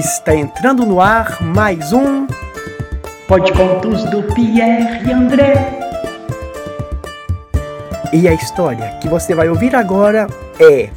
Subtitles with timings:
[0.00, 2.26] Está entrando no ar mais um
[3.28, 5.78] Pode Contos do Pierre e André.
[8.10, 10.26] E a história que você vai ouvir agora
[10.58, 10.88] é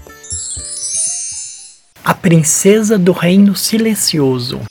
[2.05, 4.61] A Princesa do Reino Silencioso,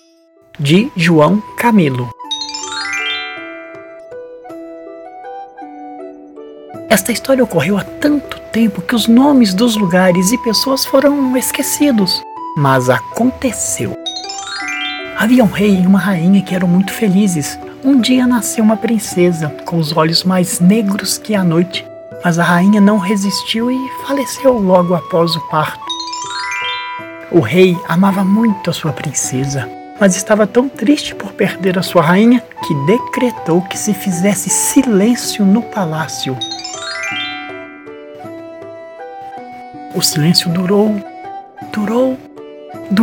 [0.58, 2.08] de João Camilo.
[6.88, 12.22] Esta história ocorreu há tanto tempo que os nomes dos lugares e pessoas foram esquecidos.
[12.56, 14.02] Mas aconteceu.
[15.22, 17.56] Havia um rei e uma rainha que eram muito felizes.
[17.84, 21.86] Um dia nasceu uma princesa com os olhos mais negros que a noite,
[22.24, 25.80] mas a rainha não resistiu e faleceu logo após o parto.
[27.30, 32.02] O rei amava muito a sua princesa, mas estava tão triste por perder a sua
[32.02, 36.36] rainha que decretou que se fizesse silêncio no palácio.
[39.95, 41.12] O silêncio durou,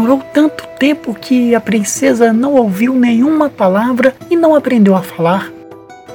[0.10, 5.54] Durou tanto tempo que a princesa não ouviu nenhuma palavra e não aprendeu a falar.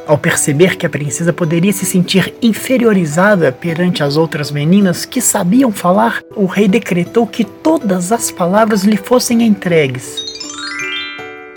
[0.05, 5.71] Ao perceber que a princesa poderia se sentir inferiorizada perante as outras meninas que sabiam
[5.71, 10.17] falar, o rei decretou que todas as palavras lhe fossem entregues.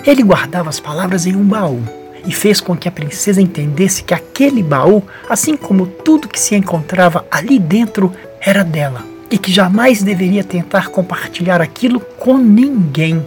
[0.06, 1.82] Ele guardava as palavras em um baú
[2.24, 6.54] e fez com que a princesa entendesse que aquele baú, assim como tudo que se
[6.54, 13.26] encontrava ali dentro, era dela e que jamais deveria tentar compartilhar aquilo com ninguém.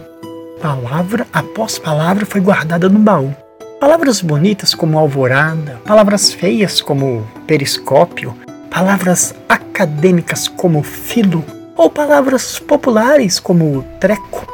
[0.61, 3.35] Palavra após palavra foi guardada no baú.
[3.79, 8.35] Palavras bonitas como alvorada, palavras feias como periscópio,
[8.69, 11.43] palavras acadêmicas como filo
[11.75, 14.45] ou palavras populares como treco.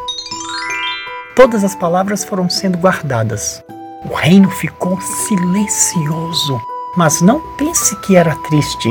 [1.35, 3.61] Todas as palavras foram sendo guardadas.
[4.09, 6.59] O reino ficou silencioso,
[6.95, 8.89] mas não pense que era triste.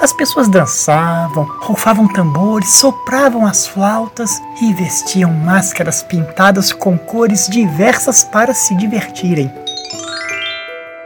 [0.00, 4.30] As pessoas dançavam, rufavam tambores, sopravam as flautas
[4.60, 9.50] e vestiam máscaras pintadas com cores diversas para se divertirem.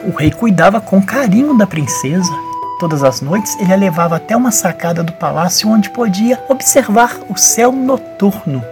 [0.03, 2.33] O rei cuidava com carinho da princesa.
[2.81, 7.37] Todas as noites ele a levava até uma sacada do palácio onde podia observar o
[7.37, 8.65] céu noturno.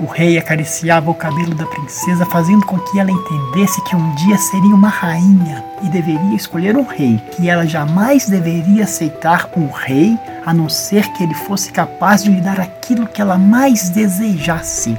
[0.00, 4.38] O rei acariciava o cabelo da princesa, fazendo com que ela entendesse que um dia
[4.38, 10.16] seria uma rainha e deveria escolher um rei, que ela jamais deveria aceitar um rei
[10.46, 14.96] a não ser que ele fosse capaz de lhe dar aquilo que ela mais desejasse.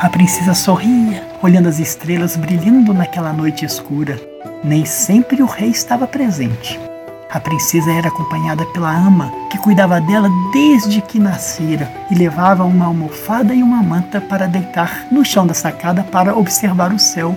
[0.00, 4.18] A princesa sorria, olhando as estrelas brilhando naquela noite escura.
[4.64, 6.87] Nem sempre o rei estava presente.
[7.30, 12.86] A princesa era acompanhada pela ama, que cuidava dela desde que nascera, e levava uma
[12.86, 17.36] almofada e uma manta para deitar no chão da sacada para observar o céu.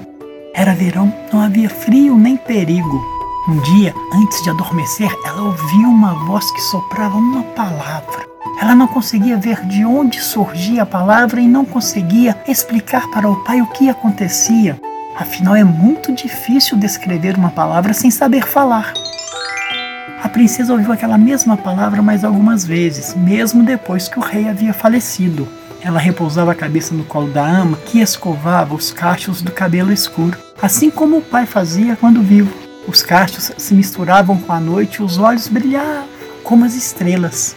[0.54, 3.04] Era verão, não havia frio nem perigo.
[3.50, 8.26] Um dia, antes de adormecer, ela ouviu uma voz que soprava uma palavra.
[8.62, 13.44] Ela não conseguia ver de onde surgia a palavra e não conseguia explicar para o
[13.44, 14.80] pai o que acontecia.
[15.18, 18.94] Afinal, é muito difícil descrever uma palavra sem saber falar.
[20.24, 24.72] A princesa ouviu aquela mesma palavra mais algumas vezes, mesmo depois que o rei havia
[24.72, 25.48] falecido.
[25.82, 30.38] Ela repousava a cabeça no colo da ama, que escovava os cachos do cabelo escuro,
[30.62, 32.56] assim como o pai fazia quando vivo.
[32.88, 36.06] Os cachos se misturavam com a noite e os olhos brilhavam
[36.44, 37.56] como as estrelas.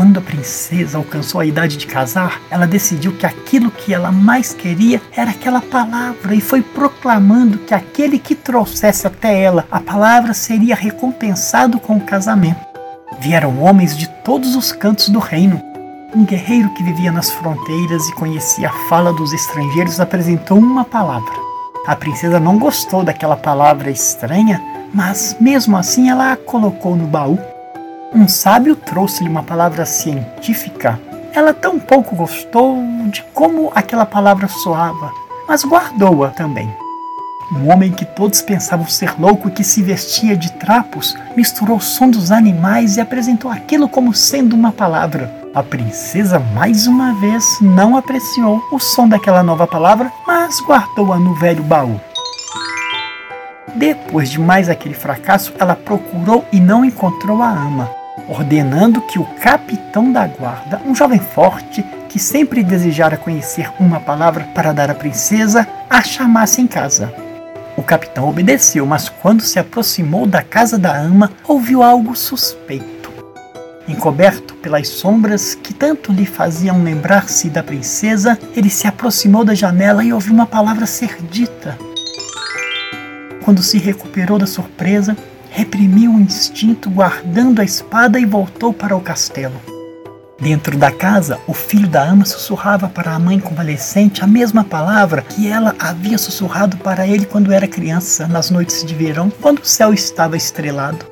[0.00, 4.54] Quando a princesa alcançou a idade de casar, ela decidiu que aquilo que ela mais
[4.54, 10.32] queria era aquela palavra e foi proclamando que aquele que trouxesse até ela a palavra
[10.32, 12.64] seria recompensado com o casamento.
[13.18, 15.60] Vieram homens de todos os cantos do reino.
[16.16, 21.34] Um guerreiro que vivia nas fronteiras e conhecia a fala dos estrangeiros apresentou uma palavra.
[21.86, 24.62] A princesa não gostou daquela palavra estranha,
[24.94, 27.38] mas mesmo assim ela a colocou no baú
[28.12, 31.00] um sábio trouxe-lhe uma palavra científica.
[31.32, 32.76] Ela tão pouco gostou
[33.06, 35.12] de como aquela palavra soava,
[35.48, 36.68] mas guardou-a também.
[37.52, 41.80] Um homem que todos pensavam ser louco e que se vestia de trapos misturou o
[41.80, 45.32] som dos animais e apresentou aquilo como sendo uma palavra.
[45.52, 51.34] A princesa, mais uma vez, não apreciou o som daquela nova palavra, mas guardou-a no
[51.34, 52.00] velho baú.
[53.74, 59.24] Depois de mais aquele fracasso, ela procurou e não encontrou a ama ordenando que o
[59.24, 64.94] capitão da guarda, um jovem forte que sempre desejara conhecer uma palavra para dar à
[64.94, 67.12] princesa, a chamasse em casa.
[67.76, 73.10] O capitão obedeceu, mas quando se aproximou da casa da ama, ouviu algo suspeito.
[73.88, 80.04] Encoberto pelas sombras que tanto lhe faziam lembrar-se da princesa, ele se aproximou da janela
[80.04, 81.78] e ouviu uma palavra ser dita.
[83.42, 85.16] Quando se recuperou da surpresa,
[85.50, 89.60] reprimiu o instinto guardando a espada e voltou para o castelo.
[90.40, 95.20] Dentro da casa, o filho da ama sussurrava para a mãe convalescente a mesma palavra
[95.20, 99.66] que ela havia sussurrado para ele quando era criança, nas noites de verão, quando o
[99.66, 101.04] céu estava estrelado.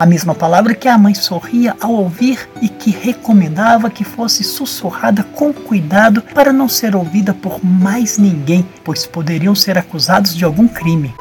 [0.00, 5.22] A mesma palavra que a mãe sorria ao ouvir e que recomendava que fosse sussurrada
[5.22, 10.66] com cuidado para não ser ouvida por mais ninguém, pois poderiam ser acusados de algum
[10.66, 11.14] crime.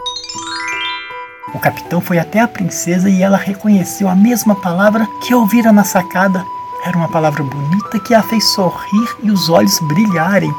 [1.54, 5.84] O capitão foi até a princesa e ela reconheceu a mesma palavra que ouvira na
[5.84, 6.44] sacada
[6.86, 10.54] era uma palavra bonita que a fez sorrir e os olhos brilharem.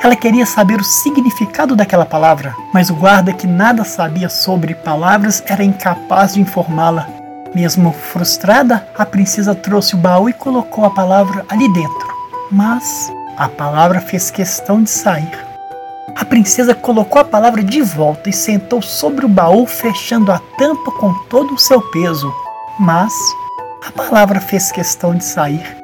[0.00, 5.42] Ela queria saber o significado daquela palavra, mas o guarda, que nada sabia sobre palavras,
[5.44, 7.08] era incapaz de informá-la.
[7.52, 12.08] Mesmo frustrada, a princesa trouxe o baú e colocou a palavra ali dentro.
[12.52, 15.47] Mas a palavra fez questão de sair.
[16.18, 20.90] A princesa colocou a palavra de volta e sentou sobre o baú, fechando a tampa
[20.90, 22.34] com todo o seu peso.
[22.76, 23.12] Mas
[23.86, 25.76] a palavra fez questão de sair.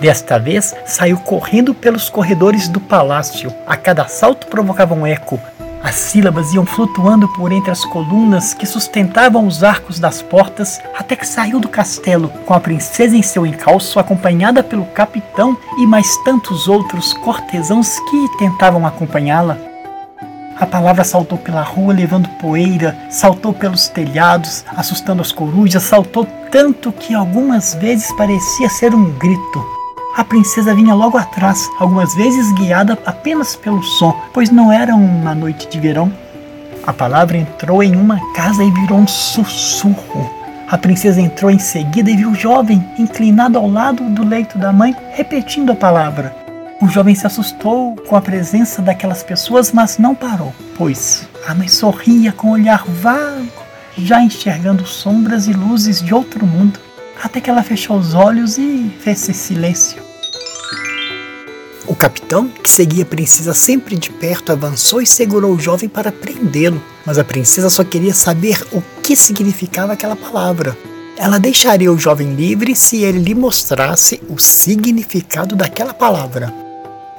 [0.00, 3.54] Desta vez, saiu correndo pelos corredores do palácio.
[3.68, 5.40] A cada salto provocava um eco.
[5.82, 11.16] As sílabas iam flutuando por entre as colunas que sustentavam os arcos das portas, até
[11.16, 16.16] que saiu do castelo, com a princesa em seu encalço, acompanhada pelo capitão e mais
[16.18, 19.58] tantos outros cortesãos que tentavam acompanhá-la.
[20.56, 26.92] A palavra saltou pela rua levando poeira, saltou pelos telhados, assustando as corujas, saltou tanto
[26.92, 29.81] que algumas vezes parecia ser um grito.
[30.14, 35.34] A princesa vinha logo atrás, algumas vezes guiada apenas pelo som, pois não era uma
[35.34, 36.12] noite de verão.
[36.86, 40.30] A palavra entrou em uma casa e virou um sussurro.
[40.68, 44.70] A princesa entrou em seguida e viu o jovem inclinado ao lado do leito da
[44.70, 46.36] mãe, repetindo a palavra.
[46.82, 51.68] O jovem se assustou com a presença daquelas pessoas, mas não parou, pois a mãe
[51.68, 53.62] sorria com um olhar vago,
[53.96, 56.78] já enxergando sombras e luzes de outro mundo,
[57.22, 60.01] até que ela fechou os olhos e fez-se silêncio.
[61.86, 66.12] O capitão, que seguia a princesa sempre de perto, avançou e segurou o jovem para
[66.12, 70.78] prendê-lo, mas a princesa só queria saber o que significava aquela palavra.
[71.16, 76.54] Ela deixaria o jovem livre se ele lhe mostrasse o significado daquela palavra.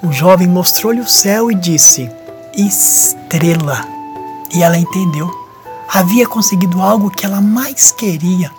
[0.01, 2.09] O jovem mostrou-lhe o céu e disse:
[2.55, 3.85] Estrela.
[4.53, 5.29] E ela entendeu.
[5.87, 8.51] Havia conseguido algo que ela mais queria.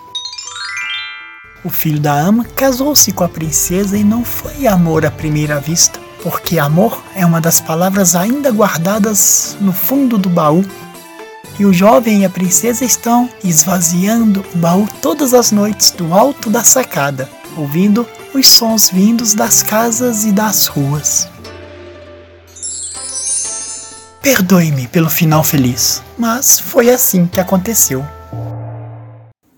[1.65, 5.99] O filho da ama casou-se com a princesa e não foi amor à primeira vista,
[6.21, 10.63] porque amor é uma das palavras ainda guardadas no fundo do baú.
[11.57, 16.51] E o jovem e a princesa estão esvaziando o baú todas as noites do alto
[16.51, 17.27] da sacada,
[17.57, 21.27] ouvindo os sons vindos das casas e das ruas.
[24.21, 28.05] Perdoe-me pelo final feliz, mas foi assim que aconteceu.